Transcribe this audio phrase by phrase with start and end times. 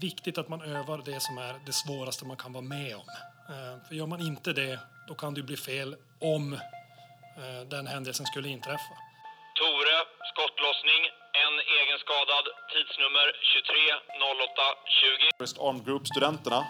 [0.00, 3.06] Viktigt att man övar det som är det svåraste man kan vara med om.
[3.48, 7.86] Eh, För gör man inte det, då kan det ju bli fel om eh, den
[7.86, 8.92] händelsen skulle inträffa.
[9.60, 9.96] Tore,
[10.32, 11.02] skottlossning,
[11.44, 15.30] en egenskadad, tidsnummer 23.08.20.
[15.36, 16.64] Terrorist Armed Group-studenterna,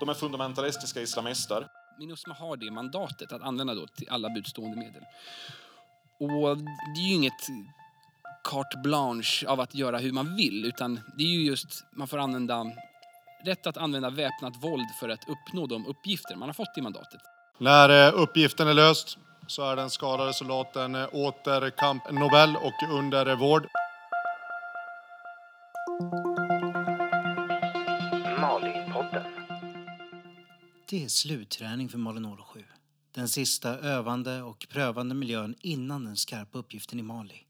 [0.00, 1.66] de är fundamentalistiska islamister.
[1.98, 5.02] Minusma har det mandatet att använda då till alla budstående medel.
[6.20, 6.56] Och
[6.94, 7.42] det är ju inget
[8.44, 12.18] carte blanche av att göra hur man vill utan det är ju just, man får
[12.18, 12.66] använda
[13.44, 17.20] rätt att använda väpnat våld för att uppnå de uppgifter man har fått i mandatet.
[17.58, 22.98] När eh, uppgiften är löst så är den skadade soldaten eh, åter kamp Nobel och
[22.98, 23.68] under vård.
[30.88, 32.20] Det är slutträning för Mali
[32.52, 32.64] 07.
[33.14, 37.44] Den sista övande och prövande miljön innan den skarpa uppgiften i Mali.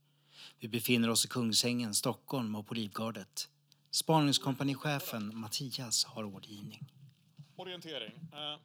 [0.60, 3.48] Vi befinner oss i Kungsängen, Stockholm och på Livgardet.
[3.90, 6.88] Spaningskompanichefen Mattias har ordergivning.
[7.56, 8.12] Orientering.
[8.32, 8.58] Eh,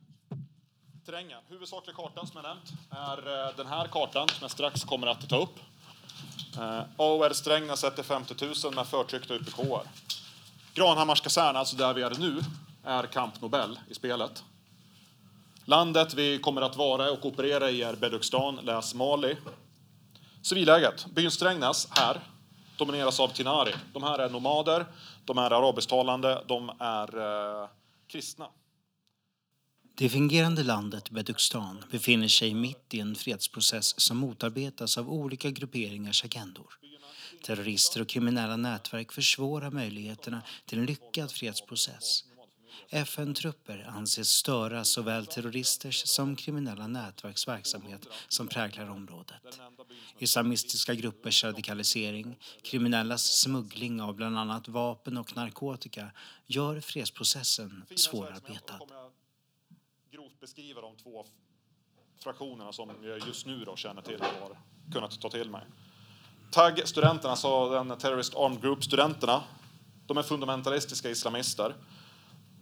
[1.05, 1.41] terrängen.
[1.47, 5.29] Huvudsaklig kartan som jag nämnt är eh, den här kartan som jag strax kommer att
[5.29, 5.59] ta upp.
[6.57, 9.59] Eh, AOR Strängnäs 1 50 000 med förtryckta UPK.
[10.73, 12.41] Granhammars kasern, alltså där vi är nu,
[12.83, 14.43] är Camp Nobel i spelet.
[15.65, 19.37] Landet vi kommer att vara och operera i är Bedukstan, läs Mali.
[20.41, 21.05] Civilläget.
[21.15, 22.21] Byn Strängnäs här
[22.77, 23.73] domineras av Tinari.
[23.93, 24.85] De här är nomader,
[25.25, 27.69] de är arabisktalande, de är eh,
[28.07, 28.47] kristna.
[29.95, 36.25] Det fungerande landet Bedukstan befinner sig mitt i en fredsprocess som motarbetas av olika grupperingars
[36.25, 36.79] agendor.
[37.43, 42.23] Terrorister och kriminella nätverk försvårar möjligheterna till en lyckad fredsprocess.
[42.89, 49.59] FN-trupper anses störa såväl terroristers som kriminella nätverks verksamhet som präglar området.
[50.17, 56.11] Islamistiska gruppers radikalisering, kriminellas smuggling av bland annat vapen och narkotika
[56.45, 58.77] gör fredsprocessen svårarbetad.
[58.77, 59.09] kommer
[60.11, 61.25] grovt beskriva de två
[62.23, 64.57] fraktionerna som jag just nu då känner till och har
[64.93, 65.65] kunnat ta till mig.
[66.51, 69.43] TAG-studenterna, alltså den Terrorist Armed Group-studenterna,
[70.07, 71.75] de är fundamentalistiska islamister.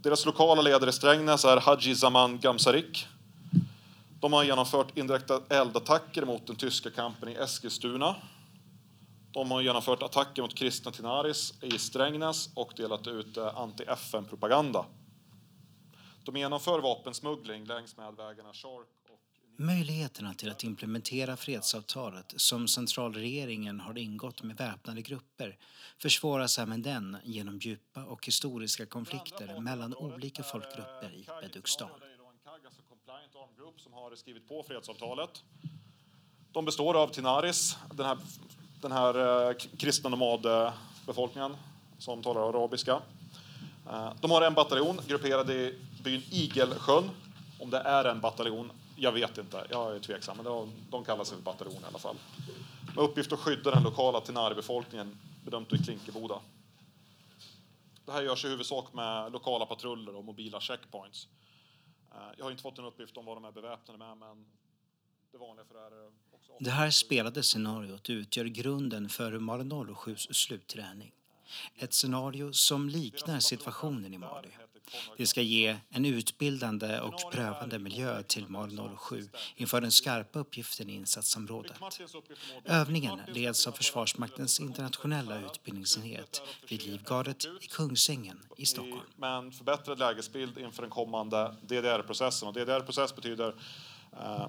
[0.07, 3.07] Deras lokala ledare i Strängnäs är Haji Zaman Gamsarik.
[4.19, 8.15] De har genomfört indirekta eldattacker mot den tyska kampen i Eskilstuna.
[9.31, 14.85] De har genomfört attacker mot kristna Tinaris i Strängnäs och delat ut eh, anti-FN-propaganda.
[16.23, 19.06] De genomför vapensmuggling längs med vägarna Shark och
[19.59, 25.57] Möjligheterna till att implementera fredsavtalet som centralregeringen har ingått med väpnade grupper
[25.97, 31.89] försvåras även den genom djupa och historiska konflikter mellan olika folkgrupper i Bedukstan.
[31.89, 35.43] Alltså Compliant som har skrivit på fredsavtalet.
[36.51, 38.17] De består av Tinaris, den här,
[38.81, 41.55] den här eh, kristna nomadbefolkningen
[41.97, 43.01] som talar arabiska.
[43.89, 47.09] Eh, de har en bataljon grupperad i byn Igelsjön.
[47.59, 49.67] Om det är en bataljon, jag vet inte.
[49.69, 52.15] Jag är tveksam, men de, de kallar sig för bataljon i alla fall.
[52.95, 56.39] Med uppgift att skydda den lokala Tinari-befolkningen, bedömt i Klinkeboda.
[58.05, 61.27] Det här görs i huvudsak med lokala patruller och mobila checkpoints.
[62.11, 64.45] Eh, jag har inte fått en uppgift om vad de är beväpnade med, men
[65.31, 66.51] det vanliga för det här är också...
[66.59, 71.11] Det här spelade scenariot utgör grunden för Mali 07s slutträning.
[71.75, 74.49] Ett scenario som liknar situationen i Mali.
[75.17, 80.89] Det ska ge en utbildande och prövande miljö till MAR 07 inför den skarpa uppgiften
[80.89, 81.77] i insatsområdet.
[82.65, 89.01] Övningen leds av Försvarsmaktens internationella utbildningsenhet vid Livgardet i Kungsängen i Stockholm.
[89.15, 92.53] med en förbättrad lägesbild inför den kommande DDR-processen.
[92.53, 93.55] DDR-process betyder
[94.13, 94.47] eh,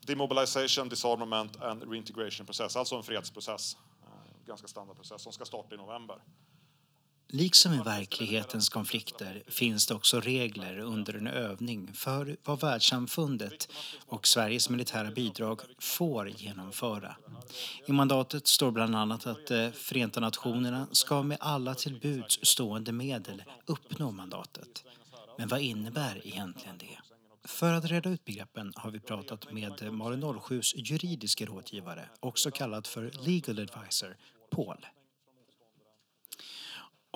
[0.00, 3.76] Demobilization, Disarmament and Reintegration process, alltså en fredsprocess.
[4.02, 6.16] Eh, ganska standardprocess som ska starta i november.
[7.28, 13.68] Liksom i verklighetens konflikter finns det också regler under en övning för vad världssamfundet
[14.06, 17.16] och Sveriges militära bidrag får genomföra.
[17.86, 22.92] I mandatet står bland annat att eh, Förenta Nationerna ska med alla till buds stående
[22.92, 24.84] medel uppnå mandatet.
[25.38, 26.98] Men vad innebär egentligen det?
[27.44, 33.10] För att reda ut begreppen har vi pratat med Malin07s juridiska rådgivare, också kallad för
[33.26, 34.16] Legal Advisor,
[34.50, 34.86] Paul.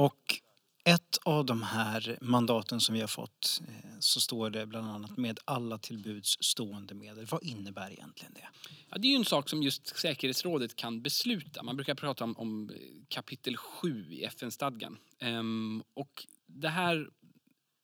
[0.01, 0.41] Och
[0.85, 5.17] ett av de här mandaten som vi har fått eh, så står det bland annat
[5.17, 7.27] med alla tillbuds stående medel.
[7.27, 8.49] Vad innebär egentligen det?
[8.91, 11.63] Ja, det är ju en sak som just säkerhetsrådet kan besluta.
[11.63, 12.71] Man brukar prata om, om
[13.09, 14.99] kapitel 7 i FN-stadgan.
[15.19, 17.09] Ehm, och det här,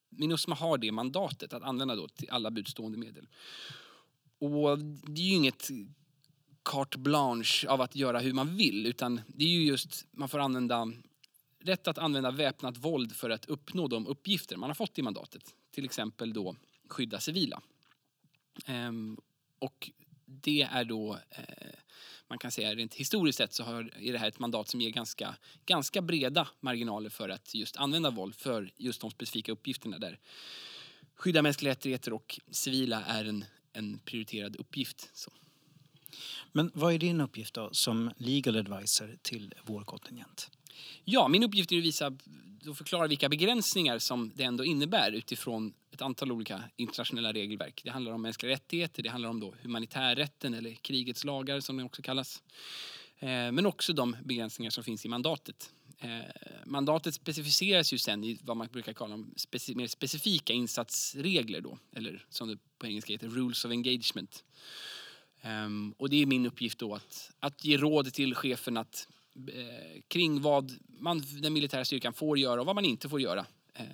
[0.09, 3.29] Minusma har det mandatet att använda då till alla budstående medel.
[4.39, 5.69] Och det är ju inget
[6.65, 10.39] carte blanche av att göra hur man vill utan det är ju just, man får
[10.39, 10.93] använda
[11.67, 15.55] rätt att använda väpnat våld för att uppnå de uppgifter man har fått i mandatet.
[15.71, 16.57] Till exempel då
[16.89, 17.61] skydda civila.
[18.67, 19.17] Ehm,
[19.59, 19.91] och
[20.25, 21.45] det är då, eh,
[22.29, 24.91] man kan säga rent historiskt sett så har, är det här ett mandat som ger
[24.91, 25.37] ganska,
[25.67, 30.19] ganska breda marginaler för att just använda våld för just de specifika uppgifterna där
[31.15, 35.11] skydda mänskliga rättigheter och civila är en, en prioriterad uppgift.
[35.15, 35.33] Så.
[36.53, 40.51] Men vad är din uppgift då som legal advisor till vår kontingent?
[41.05, 42.13] Ja, min uppgift är att visa
[42.69, 47.81] och förklara vilka begränsningar som det ändå innebär utifrån ett antal olika internationella regelverk.
[47.85, 51.85] Det handlar om mänskliga rättigheter, det handlar om då humanitärrätten eller krigets lagar som det
[51.85, 52.43] också kallas.
[53.19, 55.73] Eh, men också de begränsningar som finns i mandatet.
[55.99, 56.21] Eh,
[56.65, 62.25] mandatet specificeras ju sen i vad man brukar kalla speci mer specifika insatsregler då, eller
[62.29, 64.45] som det på engelska heter, rules of engagement.
[65.43, 69.09] Ehm, och det är min uppgift då att, att ge råd till chefen att,
[69.55, 73.47] eh, kring vad man, den militära styrkan får göra och vad man inte får göra
[73.75, 73.85] eh,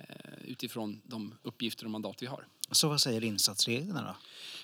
[0.45, 2.47] utifrån de uppgifter och mandat vi har.
[2.71, 4.15] Så vad säger insatsreglerna då?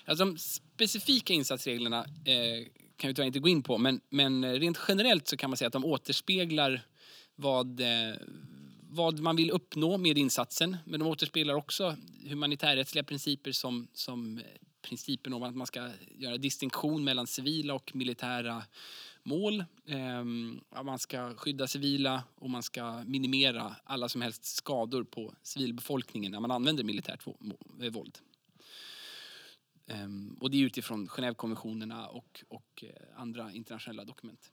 [0.04, 2.66] Alltså, de specifika insatsreglerna eh,
[2.96, 5.66] kan vi tyvärr inte gå in på men, men rent generellt så kan man säga
[5.66, 6.82] att de återspeglar
[7.36, 8.14] vad, eh,
[8.82, 10.76] vad man vill uppnå med insatsen.
[10.84, 11.96] Men de återspeglar också
[12.28, 14.40] humanitärrättsliga principer som, som
[14.82, 18.64] principen om att man ska göra distinktion mellan civila och militära
[19.22, 19.64] mål.
[19.86, 25.34] Ehm, att man ska skydda civila och man ska minimera alla som helst skador på
[25.42, 27.26] civilbefolkningen när man använder militärt
[27.80, 28.18] eh, våld.
[29.86, 34.52] Ehm, och det är utifrån Genèvekonventionerna och, och eh, andra internationella dokument.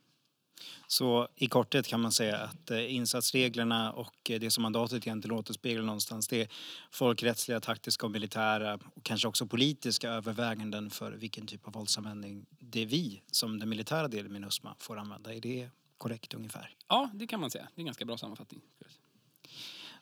[0.88, 5.38] Så i korthet kan man säga att eh, insatsreglerna och eh, det som mandatet egentligen
[5.38, 6.48] återspeglar någonstans det är
[6.92, 12.82] folkrättsliga, taktiska och militära och kanske också politiska överväganden för vilken typ av våldsanvändning det
[12.82, 15.34] är vi som den militära delen i Minusma får använda.
[15.34, 16.76] Är det korrekt ungefär?
[16.88, 17.68] Ja, det kan man säga.
[17.76, 18.62] Det är en ganska bra sammanfattning.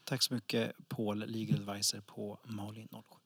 [0.04, 3.25] Tack så mycket Paul, legal advisor på Malin 07.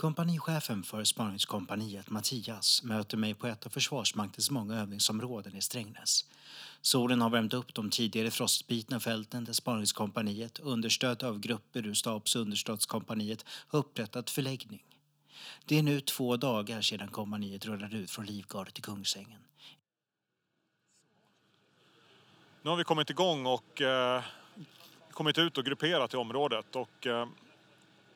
[0.00, 6.24] Kompanichefen för spaningskompaniet Mattias möter mig på ett av Försvarsmaktens många övningsområden i Strängnäs.
[6.80, 12.36] Solen har värmt upp de tidigare frostbitna fälten där spaningskompaniet understött av grupper ur stabs
[12.36, 14.82] och understödskompaniet har upprättat förläggning.
[15.64, 19.40] Det är nu två dagar sedan kompaniet rullade ut från Livgardet i Kungsängen.
[22.62, 24.22] Nu har vi kommit igång och eh,
[25.10, 27.26] kommit ut och grupperat i området och eh,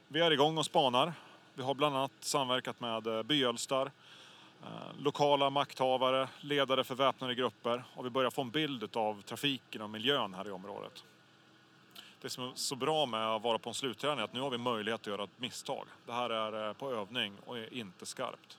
[0.09, 1.15] vi är igång och spanar.
[1.57, 3.91] Vi har bland annat samverkat med eh, byölstar,
[4.63, 4.69] eh,
[4.99, 9.91] lokala makthavare, ledare för väpnade grupper och vi börjar få en bild av trafiken och
[9.91, 11.05] miljön här i området.
[12.21, 14.51] Det som är så bra med att vara på en slutträning är att nu har
[14.51, 15.87] vi möjlighet att göra ett misstag.
[16.07, 18.59] Det här är eh, på övning och är inte skarpt.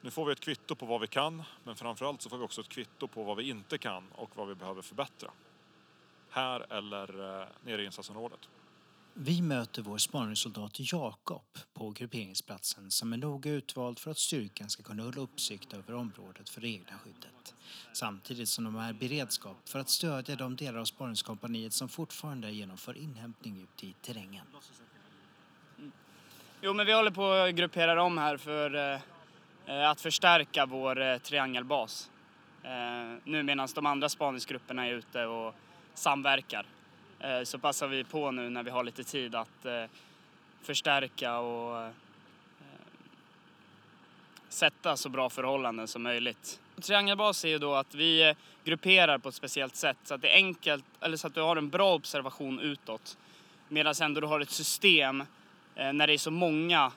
[0.00, 2.60] Nu får vi ett kvitto på vad vi kan, men framförallt så får vi också
[2.60, 5.30] ett kvitto på vad vi inte kan och vad vi behöver förbättra.
[6.30, 8.48] Här eller nere i insatsområdet.
[9.22, 14.82] Vi möter vår spaningssoldat Jakob på grupperingsplatsen som är noga utvald för att styrkan ska
[14.82, 17.54] kunna hålla uppsikt över området för det egna skyddet.
[17.92, 22.96] Samtidigt som de är beredskap för att stödja de delar av spaningskompaniet som fortfarande genomför
[22.96, 24.46] inhämtning ut i terrängen.
[25.78, 25.92] Mm.
[26.60, 28.74] Jo, men vi håller på att gruppera om här för
[29.66, 32.10] eh, att förstärka vår eh, triangelbas.
[32.62, 32.70] Eh,
[33.24, 35.54] nu medan de andra spaningsgrupperna är ute och
[35.94, 36.66] samverkar.
[37.20, 39.84] Eh, så passar vi på nu när vi har lite tid att eh,
[40.62, 41.90] förstärka och eh,
[44.48, 46.60] sätta så bra förhållanden som möjligt.
[46.82, 48.34] Triangelbas är ju då att vi
[48.64, 51.56] grupperar på ett speciellt sätt så att det är enkelt, eller så att du har
[51.56, 53.18] en bra observation utåt.
[53.68, 55.24] Medan ändå du har ett system
[55.74, 56.92] när det är så många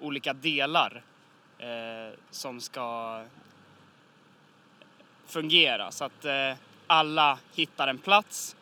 [0.00, 1.02] olika delar
[2.30, 3.24] som ska
[5.26, 6.26] fungera så att
[6.86, 8.56] alla hittar en plats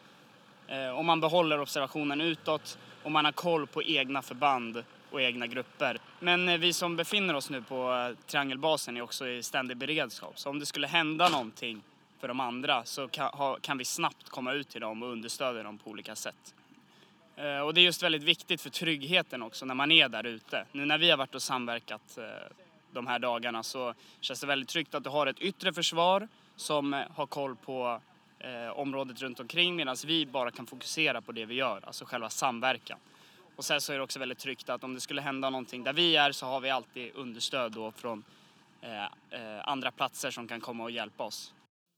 [0.71, 5.47] Eh, om man behåller observationen utåt och man har koll på egna förband och egna
[5.47, 5.99] grupper.
[6.21, 10.39] Men eh, vi som befinner oss nu på eh, triangelbasen är också i ständig beredskap.
[10.39, 11.83] Så om det skulle hända någonting
[12.21, 13.09] för de andra så
[13.61, 16.55] kan, vi snabbt komma ut till dem och understödja dem på olika sätt.
[17.37, 20.65] Eh, och det är just väldigt viktigt för tryggheten också när man är där ute.
[20.73, 22.25] Nu när vi har varit och samverkat eh,
[22.93, 27.05] de här dagarna så känns det väldigt tryggt att du har ett yttre försvar som
[27.15, 28.01] har koll på
[28.41, 32.31] eh, området runt omkring medan vi bara kan fokusera på det vi gör, alltså själva
[32.31, 32.99] samverkan.
[33.57, 35.93] Och sen så är det också väldigt tryggt att om det skulle hända någonting där
[35.93, 38.25] vi är så har vi alltid understöd då från
[38.81, 41.53] eh, eh, andra platser som kan komma och hjälpa oss.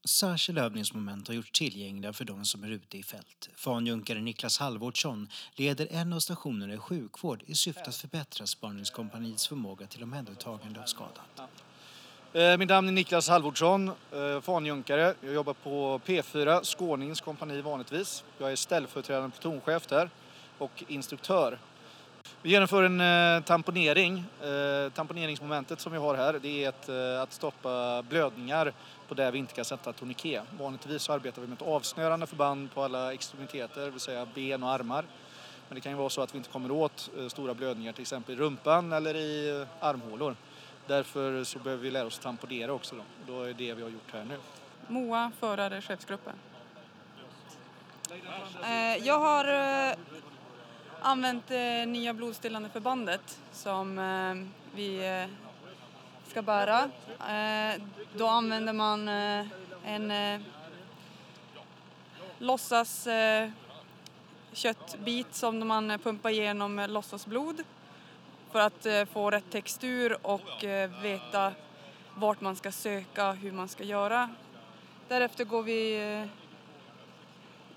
[0.05, 3.49] Särskilda övningsmoment har gjorts tillgängliga för de som är ute i fält.
[3.55, 9.87] Fanjunkare Niklas Halvårdsson leder en av stationerna i sjukvård i syfte att förbättra spaningskompaniets förmåga
[9.87, 11.41] till omhändertagande av skadat.
[12.35, 15.13] Eh, mitt namn är Niklas Halvordsson, eh, fanjunkare.
[15.21, 18.23] Jag jobbar på P4, Skånings kompani vanligtvis.
[18.37, 20.09] Jag är ställföreträdande plutonchef där
[20.57, 21.57] och instruktör.
[22.41, 24.25] Vi genomför en eh, tamponering.
[24.93, 26.89] Tamponeringsmomentet som vi har här det är ett,
[27.23, 28.73] att stoppa blödningar
[29.07, 30.43] på där vi inte kan sätta tourniquet.
[30.59, 34.63] Vanligtvis så arbetar vi med ett avsnörande förband på alla extremiteter, det vill säga ben
[34.63, 35.05] och armar.
[35.67, 38.35] Men det kan ju vara så att vi inte kommer åt stora blödningar till exempel
[38.35, 40.35] i rumpan eller i armhålor.
[40.87, 43.03] Därför så behöver vi lära oss tamponera också då.
[43.27, 44.37] Då är det vi har gjort här nu.
[44.87, 46.35] Moa, förare, chefsgruppen.
[48.63, 49.45] Eh, jag har
[49.89, 49.95] eh,
[51.01, 53.95] använt eh, nya blodstillande förbandet som
[54.75, 55.27] vi
[56.27, 56.89] ska bära.
[58.13, 59.07] Då använder man
[59.85, 60.13] en
[62.39, 67.63] låtsas-köttbit som man pumpar igenom låtsasblod
[68.53, 71.53] för att eh, få rätt textur och eh, veta
[72.15, 74.29] vart man ska söka, hur man ska göra.
[75.07, 76.27] Därefter går vi eh,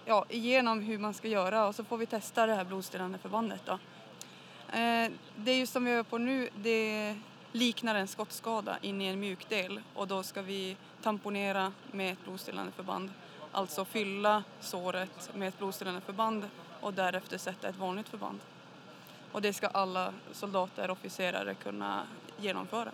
[0.05, 3.61] ja, igenom hur man ska göra och så får vi testa det här blodstillande förbandet.
[3.65, 3.79] Då.
[4.73, 7.15] Det Det ju som vi gör på nu, det
[7.53, 12.73] liknar en skottskada in i en mjukdel och då ska vi tamponera med ett blodstillande
[12.73, 13.11] förband.
[13.53, 16.49] Alltså fylla såret med ett blodstillande förband
[16.81, 18.41] och därefter sätta ett vanligt förband.
[19.37, 22.07] Och det ska alla soldater och officerare kunna
[22.41, 22.91] genomföra.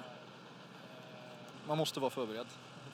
[1.66, 2.46] Man måste vara förberedd.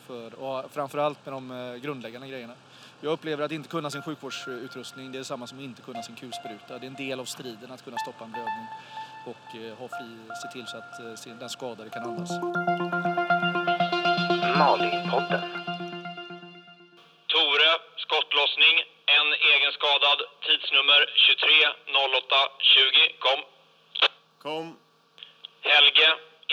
[0.07, 2.55] För, och framförallt med de eh, grundläggande grejerna.
[3.01, 6.15] Jag upplever att inte kunna sin sjukvårdsutrustning det är samma som att inte kunna sin
[6.15, 6.79] kulspruta.
[6.79, 8.67] Det är en del av striden att kunna stoppa en blödning
[9.25, 12.31] och eh, ha fri, se till så att eh, den skadade kan andas.
[14.59, 15.43] Mali-podden.
[17.27, 18.98] Tore, skottlossning,
[19.69, 23.41] en egenskadad, tidsnummer 230820, kom.
[24.43, 24.77] Kom.
[25.61, 26.09] Helge,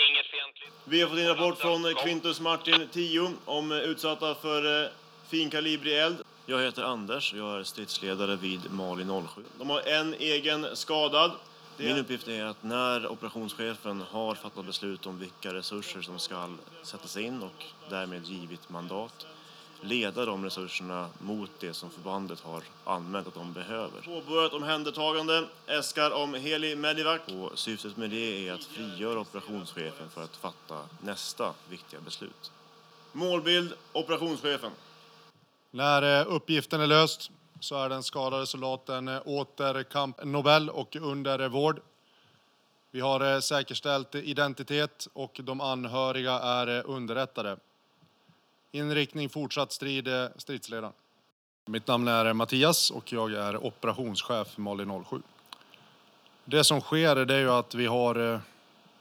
[0.08, 0.72] inget fientligt.
[0.84, 4.90] Vi har fått in rapport från Quintus Martin 10 om eh, utsatta för eh,
[5.30, 6.16] finkalibrig eld.
[6.46, 9.44] Jag heter Anders och jag är stridsledare vid Mali 07.
[9.58, 11.32] De har en egen skadad.
[11.76, 16.48] Min uppgift är att när operationschefen har fattat beslut om vilka resurser som ska
[16.82, 19.26] sättas in och därmed givit mandat
[19.86, 24.00] leda de resurserna mot det som förbandet har anmält att de behöver.
[24.00, 27.20] Påbörjat omhändertagande, äskar om heli medivac.
[27.26, 32.52] Och syftet med det är att frigöra operationschefen för att fatta nästa viktiga beslut.
[33.12, 34.70] Målbild, operationschefen.
[35.70, 40.96] När eh, uppgiften är löst så är den skadade soldaten eh, åter kamp Nobel och
[40.96, 41.80] under eh, vård.
[42.90, 47.56] Vi har säkerställt identitet och de anhöriga är underrättade.
[48.72, 50.92] Inriktning fortsatt strid, eh, stridsledaren.
[51.66, 55.22] Mitt namn är Mattias och jag är operationschef för Mali 07.
[56.44, 58.40] Det som sker det är ju att vi har eh,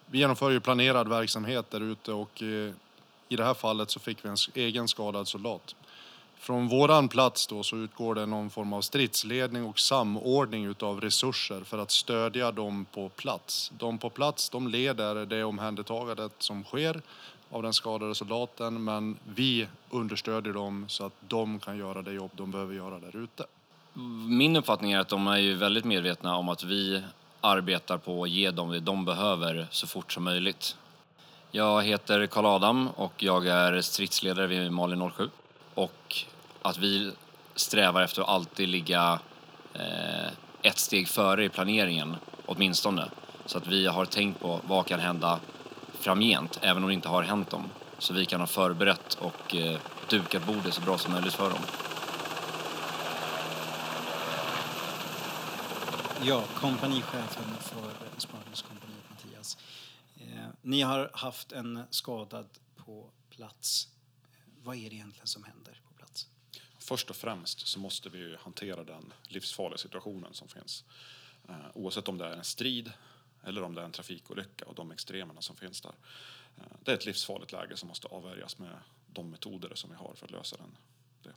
[0.05, 2.73] vi genomför ju planerad verksamhet där ute och eh,
[3.29, 5.75] i det här fallet så fick vi en egen skadad soldat.
[6.35, 11.63] Från våran plats då så utgår det någon form av stridsledning och samordning utav resurser
[11.63, 13.71] för att stödja dem på plats.
[13.77, 17.01] De på plats de leder det omhändertagandet som sker
[17.55, 22.31] av den skadade soldaten men vi understödjer dem så att de kan göra det jobb
[22.33, 23.45] de behöver göra där ute.
[24.27, 27.03] Min uppfattning är att de är ju väldigt medvetna om att vi
[27.41, 30.77] arbetar på att ge dem det de behöver så fort som möjligt.
[31.51, 35.29] Jag heter Karl Adam och jag är stridsledare vid Mali 07.
[35.73, 36.15] Och
[36.61, 37.11] att vi
[37.55, 39.19] strävar efter att alltid ligga
[39.73, 40.27] eh,
[40.61, 43.09] ett steg före i planeringen, åtminstone.
[43.45, 45.39] Så att vi har tänkt på vad kan hända
[46.05, 47.69] framgent, även om det inte har hänt dem.
[47.99, 51.59] Så vi kan ha förberett och eh, dukat bordet så bra som möjligt för dem.
[56.23, 59.57] Ja, kompanichefen för spaningskompaniet Mattias.
[60.15, 63.87] Eh, ni har haft en skadad på plats.
[64.63, 66.27] Vad är det egentligen som händer på plats?
[66.79, 70.83] Först och främst så måste vi ju hantera den livsfarliga situationen som finns.
[71.49, 72.91] Eh, oavsett om det är en strid
[73.45, 75.95] eller om det är en trafikolycka och de extremerna som finns där.
[76.57, 80.13] Eh, det är ett livsfarligt läge som måste avvärjas med de metoder som vi har
[80.15, 80.77] för att lösa den.
[81.23, 81.33] Det.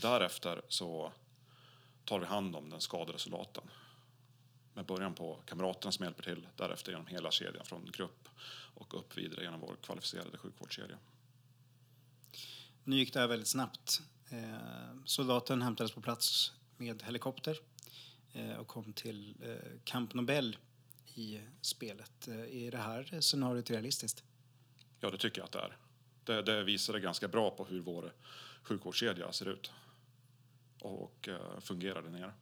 [0.00, 1.12] Därefter så
[2.04, 3.70] tar vi hand om den skadade soldaten.
[4.74, 8.28] Med början på kamraterna som hjälper till, därefter genom hela kedjan från grupp
[8.74, 10.98] och upp vidare genom vår kvalificerade sjukvårdskedja.
[12.84, 14.02] Nu gick det här väldigt snabbt.
[14.28, 17.58] Eh, soldaten hämtades på plats med helikopter
[18.32, 20.56] eh, och kom till eh, Camp Nobel
[21.16, 22.28] i spelet.
[22.28, 24.24] Eh, är det här scenariot realistiskt?
[25.00, 25.76] Ja, det tycker jag att det är.
[26.24, 28.12] Det, det visade ganska bra på hur vår
[28.62, 29.70] sjukvårdskedja ser ut
[30.80, 32.32] och, och eh, fungerar där nere.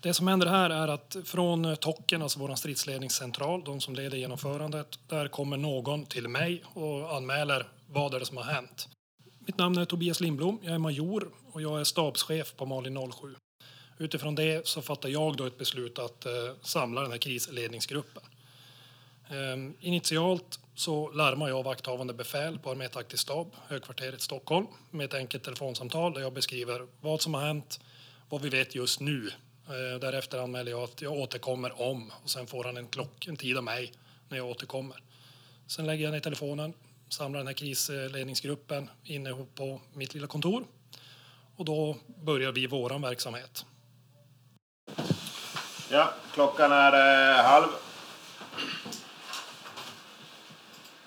[0.00, 4.98] Det som händer här är att från Tocken, alltså vår stridsledningscentral, de som leder genomförandet,
[5.08, 8.88] där kommer någon till mig och anmäler vad är det som har hänt.
[9.38, 13.34] Mitt namn är Tobias Lindblom, jag är major och jag är stabschef på Mali 07.
[13.98, 16.32] Utifrån det så fattar jag då ett beslut att eh,
[16.62, 18.22] samla den här krisledningsgruppen.
[19.28, 25.44] Ehm, initialt så larmar jag vakthavande befäl på armétaktisk stab, högkvarteret Stockholm, med ett enkelt
[25.44, 27.80] telefonsamtal där jag beskriver vad som har hänt,
[28.28, 29.30] vad vi vet just nu.
[29.68, 33.36] Ehm, därefter anmäler jag att jag återkommer om och sen får han en klock, en
[33.36, 33.92] tid av mig
[34.28, 35.02] när jag återkommer.
[35.66, 36.72] Sen lägger jag ner telefonen,
[37.08, 40.64] samlar den här krisledningsgruppen inne på mitt lilla kontor
[41.56, 43.64] och då börjar vi våran verksamhet.
[45.94, 47.66] Ja, klockan är eh, halv.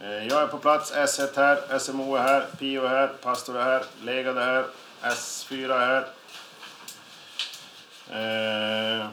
[0.02, 3.64] Eh, jag är på plats, S1 här, SMO är här, PIO är här, pastor är
[3.64, 4.66] här, legad är här,
[5.02, 6.08] S4 är här.
[8.12, 9.08] Eh,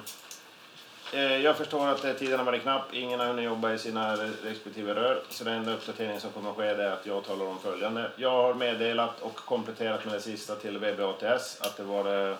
[1.12, 4.16] eh, jag förstår att eh, tiden har varit knapp, ingen har hunnit jobba i sina
[4.16, 5.22] respektive rör.
[5.30, 8.10] Så den enda uppdateringen som kommer att ske är att jag talar om följande.
[8.16, 12.36] Jag har meddelat och kompletterat med det sista till VBATS att det var, eh,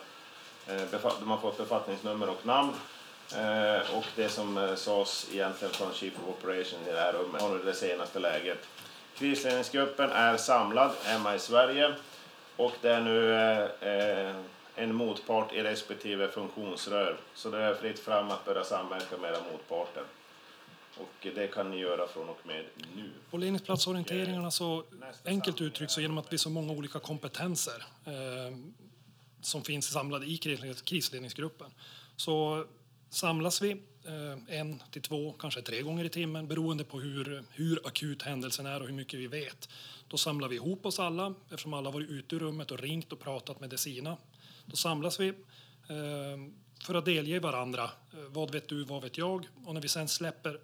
[0.68, 2.72] eh de har fått befattningsnummer och namn.
[3.32, 7.42] Eh, och det som eh, sades egentligen från Chief of Operation i det här rummet
[7.42, 8.58] har nu det senaste läget.
[9.18, 11.94] Krisledningsgruppen är samlad hemma i Sverige
[12.56, 14.36] och det är nu eh, eh,
[14.74, 17.16] en motpart i respektive funktionsrör.
[17.34, 20.02] Så det är fritt fram att börja samverka med era motparter.
[20.96, 22.64] Och det kan ni göra från och med
[22.96, 23.10] nu.
[23.30, 24.84] På ledningsplatsorienteringarna så
[25.24, 28.56] enkelt uttryckt så genom att vi så många olika kompetenser eh,
[29.40, 31.70] som finns samlade i krislednings- krisledningsgruppen
[32.16, 32.64] så
[33.14, 33.70] samlas vi
[34.04, 38.66] eh, en till två, kanske tre gånger i timmen beroende på hur, hur akut händelsen
[38.66, 39.68] är och hur mycket vi vet.
[40.08, 43.20] Då samlar vi ihop oss alla eftersom alla varit ute ur rummet och ringt och
[43.20, 44.16] pratat med de sina.
[44.66, 45.34] Då samlas vi eh,
[46.86, 50.08] för att delge varandra eh, vad vet du, vad vet jag och när vi sen
[50.08, 50.60] släpper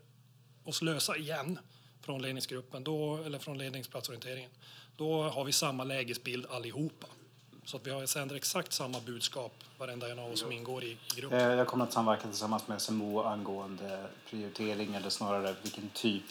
[0.65, 1.59] oss lösa igen
[2.01, 4.51] från ledningsgruppen, då, eller från ledningsplatsorienteringen,
[4.97, 7.07] då har vi samma lägesbild allihopa.
[7.65, 10.91] Så att vi har sänder exakt samma budskap, varenda en av oss som ingår i,
[10.91, 11.39] i gruppen.
[11.41, 16.23] Eh, Jag kommer att samverka tillsammans med SMO angående prioritering eller snarare vilken typ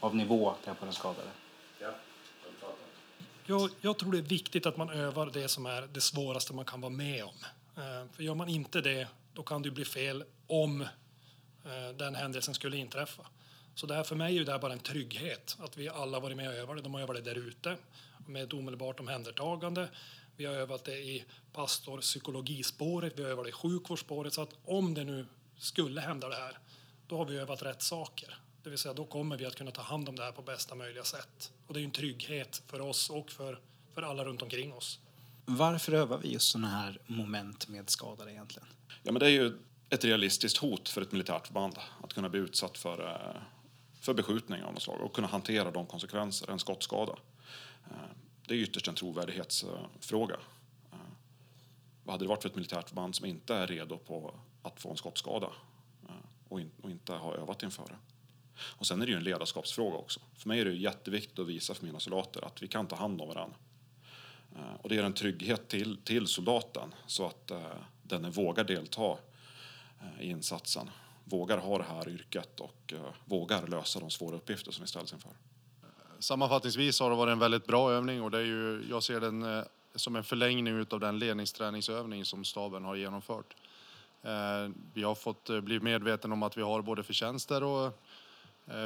[0.00, 1.28] av nivå det är på den skadade.
[3.46, 6.64] Jag, jag tror det är viktigt att man övar det som är det svåraste man
[6.64, 7.34] kan vara med om.
[7.76, 10.88] Eh, För gör man inte det, då kan det bli fel om eh,
[11.96, 13.22] den händelsen skulle inträffa.
[13.74, 16.36] Så det här för mig är det här bara en trygghet, att vi alla varit
[16.36, 16.82] med och övat det.
[16.82, 17.76] De har övat det där ute
[18.26, 19.88] med ett omedelbart omhändertagande.
[20.38, 24.34] Vi har övat det i pastor psykologispåret, vi har övat det i sjukvårdsspåret.
[24.34, 26.58] Så att om det nu skulle hända det här,
[27.06, 28.38] då har vi övat rätt saker.
[28.62, 30.74] Det vill säga, då kommer vi att kunna ta hand om det här på bästa
[30.74, 31.52] möjliga sätt.
[31.66, 33.60] Och det är en trygghet för oss och för,
[33.94, 34.98] för alla runt omkring oss.
[35.44, 38.68] Varför övar vi just sådana här moment med skadade egentligen?
[39.02, 39.58] Ja, men det är ju
[39.90, 43.42] ett realistiskt hot för ett militärt förband att kunna bli utsatt för, eh,
[44.00, 47.16] för beskjutning av något slag och kunna hantera de konsekvenser en skottskada.
[48.48, 50.34] Det är ytterst en trovärdighetsfråga.
[50.92, 50.98] Eh,
[52.04, 54.90] vad hade det varit för ett militärt förband som inte är redo på att få
[54.90, 55.46] en skottskada
[56.08, 56.14] eh,
[56.48, 57.96] och, in, och inte har övat inför det?
[58.60, 60.20] Och sen är det ju en ledarskapsfråga också.
[60.34, 62.96] För mig är det ju jätteviktigt att visa för mina soldater att vi kan ta
[62.96, 63.56] hand om varandra.
[64.56, 69.18] Eh, och det ger en trygghet till, till soldaten så att eh, den vågar delta
[70.00, 70.90] eh, i insatsen,
[71.24, 75.12] vågar ha det här yrket och eh, vågar lösa de svåra uppgifter som vi ställs
[75.12, 75.32] inför.
[76.18, 79.42] Sammanfattningsvis har det varit en väldigt bra övning och det är ju, jag ser den
[79.42, 83.56] eh, som en förlängning av den ledningsträningsövning som staben har genomfört.
[84.22, 88.02] Eh, vi har fått eh, bli medvetna om att vi har både förtjänster och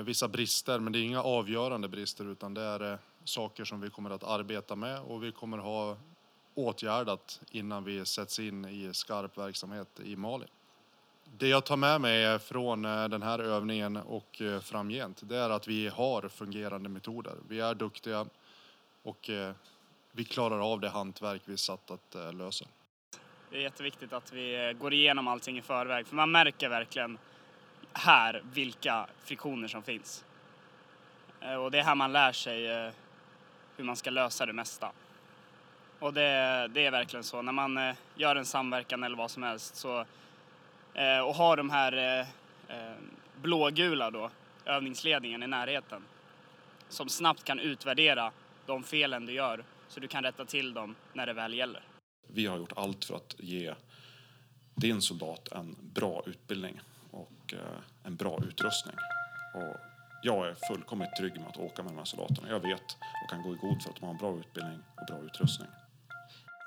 [0.04, 4.10] vissa brister, men det är inga avgörande brister utan det är saker som vi kommer
[4.10, 5.96] att arbeta med och vi kommer ha
[6.54, 10.46] åtgärdat innan vi sätts in i skarp verksamhet i Mali.
[11.38, 15.50] Det jag tar med mig från eh, den här övningen och eh, framgent, det är
[15.50, 17.34] att vi har fungerande metoder.
[17.48, 18.26] Vi är duktiga
[19.02, 19.52] och eh,
[20.12, 22.64] vi klarar av det hantverk vi är satt att lösa.
[23.50, 27.18] Det är jätteviktigt att vi går igenom allting i förväg för man märker verkligen
[27.92, 30.24] här vilka friktioner som finns.
[31.60, 32.92] Och det är här man lär sig
[33.76, 34.92] hur man ska lösa det mesta.
[35.98, 37.42] Och det, det är verkligen så.
[37.42, 40.04] När man gör en samverkan eller vad som helst så,
[40.94, 42.26] Eh, och har de här eh,
[42.76, 42.96] eh,
[43.42, 44.30] blågula då,
[44.64, 46.02] övningsledningen i närheten
[46.88, 48.32] som snabbt kan utvärdera
[48.66, 51.82] de felen du gör så du kan rätta till dem när det väl gäller.
[52.28, 53.74] Vi har gjort allt för att ge
[54.74, 57.58] din soldat en bra utbildning och eh,
[58.04, 58.96] en bra utrustning.
[59.54, 59.76] Och
[60.22, 62.48] jag är fullkomligt trygg med att åka med de här soldaterna.
[62.48, 65.06] Jag vet och kan gå i god för att de har en bra utbildning och
[65.06, 65.68] bra utrustning.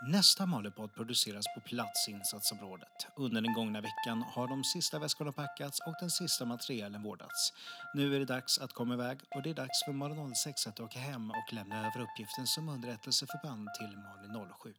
[0.02, 3.08] Nästa Malipodd produceras på plats i insatsområdet.
[3.16, 7.54] Under den gångna veckan har de sista väskorna packats och den sista materialen vårdats.
[7.94, 10.80] Nu är det dags att komma iväg och det är dags för Malin 06 att
[10.80, 14.74] åka hem och lämna över uppgiften som underrättelseförband till Malin 07.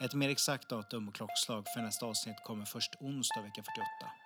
[0.00, 4.21] Ett mer exakt datum och klockslag för nästa avsnitt kommer först onsdag vecka 48.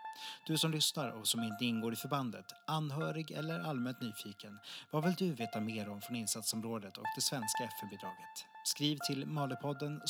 [0.47, 4.59] Du som lyssnar och som inte ingår i förbandet, anhörig eller allmänt nyfiken,
[4.91, 8.47] vad vill du veta mer om från insatsområdet och det svenska FN-bidraget?
[8.65, 10.03] Skriv till malepodden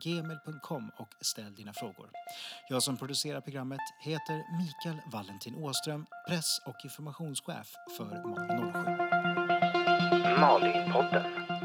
[0.00, 2.10] gmail.com och ställ dina frågor.
[2.68, 10.40] Jag som producerar programmet heter Mikael Valentin Åström, press och informationschef för Mali 07.
[10.40, 11.59] Malipodden.